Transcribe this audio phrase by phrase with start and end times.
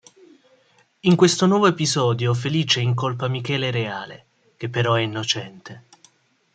[1.01, 4.25] In questo nuovo episodio Felice incolpa Michele Reale,
[4.57, 5.85] che però è innocente.